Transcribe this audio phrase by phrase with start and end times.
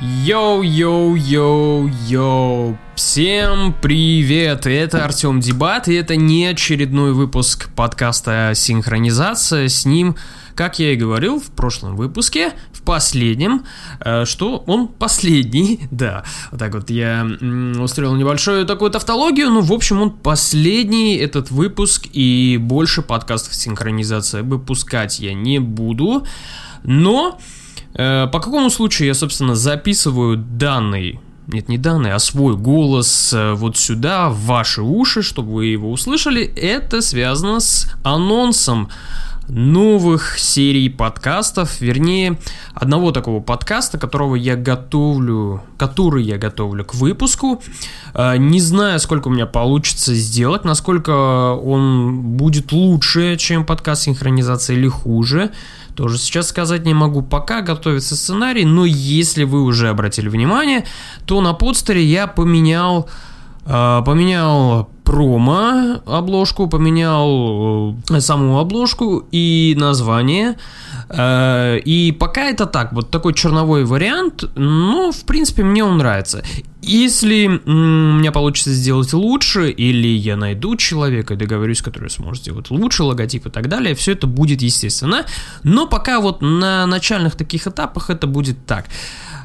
[0.00, 2.78] Йоу-йоу-йоу-йоу!
[2.94, 4.64] Всем привет!
[4.64, 9.66] Это Артем Дебат, и это не очередной выпуск подкаста «Синхронизация».
[9.66, 10.14] С ним,
[10.54, 13.64] как я и говорил в прошлом выпуске, в последнем,
[13.98, 16.22] э, что он последний, да,
[16.52, 17.26] вот так вот я
[17.80, 24.44] устроил небольшую такую тавтологию, ну, в общем, он последний, этот выпуск, и больше подкастов «Синхронизация»
[24.44, 26.24] выпускать я не буду,
[26.84, 27.40] но...
[27.94, 33.54] Э, по какому случаю я, собственно, записываю данный нет, не данные, а свой голос э,
[33.54, 38.90] вот сюда, в ваши уши, чтобы вы его услышали, это связано с анонсом
[39.48, 42.38] новых серий подкастов, вернее,
[42.74, 47.62] одного такого подкаста, которого я готовлю, который я готовлю к выпуску.
[48.14, 54.74] Э, не знаю, сколько у меня получится сделать, насколько он будет лучше, чем подкаст синхронизации
[54.74, 55.50] или хуже.
[55.94, 60.84] Тоже сейчас сказать не могу, пока готовится сценарий, но если вы уже обратили внимание,
[61.26, 63.08] то на подстере я поменял,
[63.66, 70.56] э, поменял промо обложку, поменял э, саму обложку и название.
[71.08, 76.42] Э, и пока это так, вот такой черновой вариант, но в принципе мне он нравится.
[76.82, 77.70] Если у
[78.18, 83.46] меня получится сделать лучше, или я найду человека и договорюсь, который сможет сделать лучше логотип
[83.46, 85.24] и так далее, все это будет естественно.
[85.62, 88.84] Но пока вот на начальных таких этапах это будет так.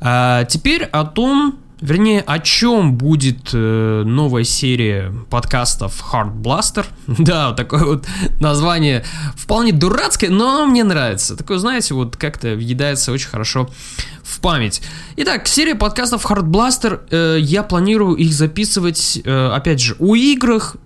[0.00, 6.84] А теперь о том, Вернее, о чем будет э, новая серия подкастов Hard Blaster?
[7.06, 8.06] да, такое вот
[8.40, 9.04] название
[9.36, 11.36] вполне дурацкое, но мне нравится.
[11.36, 13.70] Такое, знаете, вот как-то въедается очень хорошо
[14.24, 14.82] в память.
[15.16, 17.00] Итак, серия подкастов Hard Blaster.
[17.10, 20.76] Э, я планирую их записывать, э, опять же, о играх,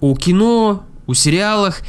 [0.00, 1.80] о кино, о сериалах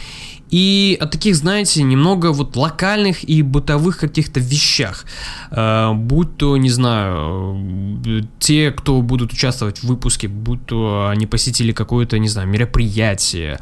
[0.49, 5.05] и о таких, знаете, немного вот локальных и бытовых каких-то вещах.
[5.51, 11.71] Э, будь то, не знаю, те, кто будут участвовать в выпуске, будь то они посетили
[11.71, 13.59] какое-то, не знаю, мероприятие,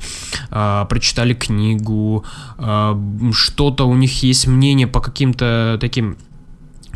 [0.52, 2.26] э, прочитали книгу,
[2.58, 2.96] э,
[3.32, 6.18] что-то у них есть мнение по каким-то таким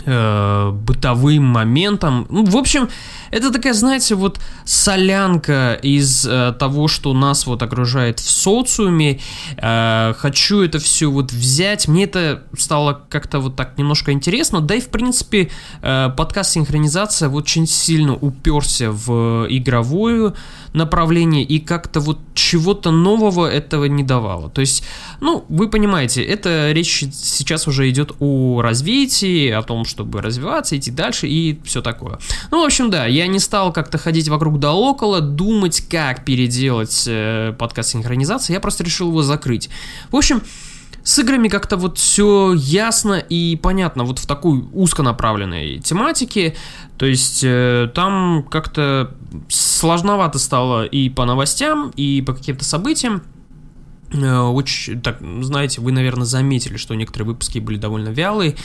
[0.07, 2.25] э, бытовым моментам.
[2.29, 2.89] Ну, в общем,
[3.29, 9.19] это такая, знаете, вот солянка из э, того, что нас вот окружает в социуме.
[9.57, 11.87] Э, хочу это все вот взять.
[11.87, 14.61] Мне это стало как-то вот так немножко интересно.
[14.61, 15.49] Да и, в принципе,
[15.81, 20.35] э, подкаст «Синхронизация» вот очень сильно уперся в игровую
[20.73, 24.49] направление и как-то вот чего-то нового этого не давало.
[24.49, 24.83] То есть,
[25.21, 30.91] ну, вы понимаете, это речь сейчас уже идет о развитии, о том, чтобы развиваться, идти
[30.91, 32.19] дальше и все такое.
[32.51, 37.05] Ну, в общем, да, я не стал как-то ходить вокруг да около, думать, как переделать
[37.07, 39.69] э, подкаст синхронизации, я просто решил его закрыть.
[40.11, 40.43] В общем,
[41.03, 46.55] с играми как-то вот все ясно и понятно, вот в такой узконаправленной тематике.
[46.99, 49.15] То есть э, там как-то
[49.49, 53.23] сложновато стало и по новостям, и по каким-то событиям.
[54.13, 58.55] Э, очень, так, знаете, вы, наверное, заметили, что некоторые выпуски были довольно вялые.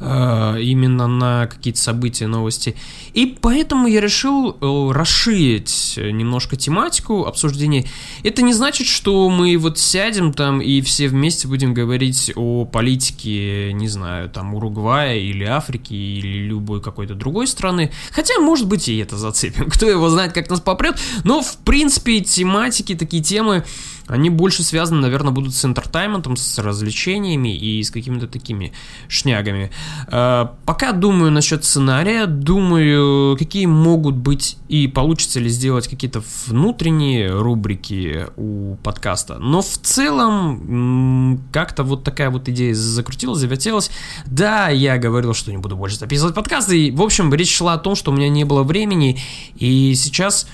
[0.00, 2.76] Э, именно на какие-то события, новости.
[3.14, 7.84] И поэтому я решил э, расширить немножко тематику обсуждения.
[8.22, 13.72] Это не значит, что мы вот сядем там и все вместе будем говорить о политике,
[13.72, 17.90] не знаю, там Уругвая или Африки или любой какой-то другой страны.
[18.12, 19.68] Хотя, может быть, и это зацепим.
[19.70, 20.96] Кто его знает, как нас попрет.
[21.24, 23.64] Но, в принципе, тематики, такие темы
[24.08, 28.72] они больше связаны, наверное, будут с интертайментом, с развлечениями и с какими-то такими
[29.06, 29.70] шнягами.
[30.10, 37.30] Э, пока думаю насчет сценария, думаю, какие могут быть и получится ли сделать какие-то внутренние
[37.30, 39.38] рубрики у подкаста.
[39.38, 43.90] Но в целом как-то вот такая вот идея закрутилась, завертелась.
[44.26, 46.86] Да, я говорил, что не буду больше записывать подкасты.
[46.86, 49.20] И, в общем, речь шла о том, что у меня не было времени.
[49.56, 50.46] И сейчас...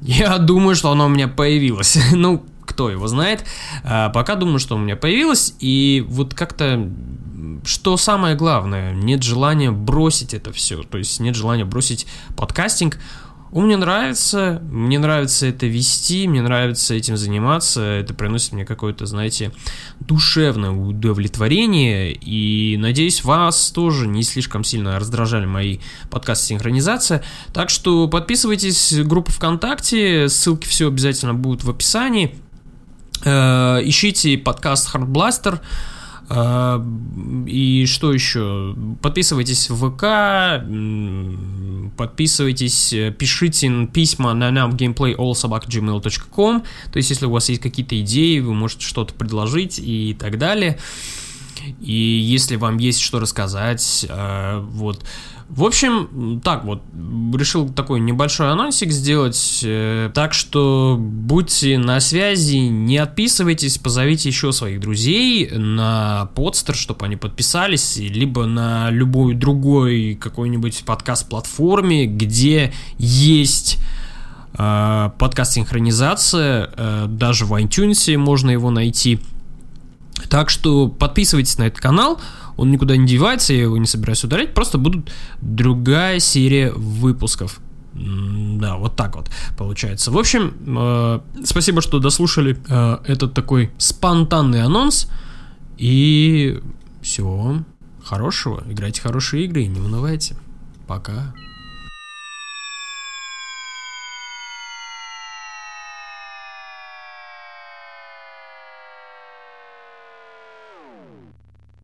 [0.00, 1.98] Я думаю, что оно у меня появилось.
[2.12, 3.44] ну, кто его знает.
[3.84, 6.90] А, пока думаю, что у меня появилось, и вот как-то
[7.64, 12.06] что самое главное, нет желания бросить это все, то есть нет желания бросить
[12.36, 12.98] подкастинг.
[13.52, 19.04] Он мне нравится, мне нравится это вести, мне нравится этим заниматься, это приносит мне какое-то,
[19.04, 19.52] знаете,
[20.00, 25.80] душевное удовлетворение, и надеюсь, вас тоже не слишком сильно раздражали мои
[26.10, 27.22] подкасты синхронизация.
[27.52, 32.34] Так что подписывайтесь в группу ВКонтакте, ссылки все обязательно будут в описании.
[33.22, 35.60] Э, ищите подкаст Hard Blaster.
[36.34, 36.82] Э,
[37.46, 38.74] и что еще?
[39.02, 40.64] Подписывайтесь в ВК,
[41.96, 46.62] подписывайтесь, пишите письма на namgameplayallsobakgmail.com
[46.92, 50.78] То есть, если у вас есть какие-то идеи, вы можете что-то предложить и так далее.
[51.80, 55.04] И если вам есть что рассказать, э, вот.
[55.54, 56.82] В общем, так вот,
[57.34, 59.60] решил такой небольшой анонсик сделать.
[59.62, 67.04] Э, так что будьте на связи, не отписывайтесь, позовите еще своих друзей на подстер, чтобы
[67.04, 73.78] они подписались, либо на любой другой какой-нибудь подкаст-платформе, где есть
[74.54, 79.20] э, подкаст синхронизация, э, даже в iTunes можно его найти.
[80.30, 82.18] Так что подписывайтесь на этот канал,
[82.56, 85.10] он никуда не девается, я его не собираюсь удалять, просто будут
[85.40, 87.60] другая серия выпусков.
[87.94, 90.10] Да, вот так вот получается.
[90.10, 95.08] В общем, э, спасибо, что дослушали э, этот такой спонтанный анонс.
[95.78, 96.60] И
[97.02, 97.64] всего
[98.02, 98.62] хорошего.
[98.68, 100.36] Играйте хорошие игры и не унывайте.
[100.86, 101.34] Пока.